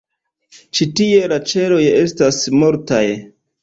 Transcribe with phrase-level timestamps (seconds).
[0.77, 3.09] Ĉi-tie la ĉeloj estas mortaj.